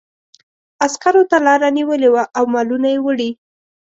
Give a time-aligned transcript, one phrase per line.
[0.85, 3.29] عسکرو ته لاره نیولې وه او مالونه یې وړي.